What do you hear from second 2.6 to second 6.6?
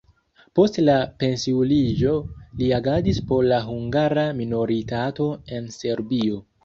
li agadis por la hungara minoritato en Serbio.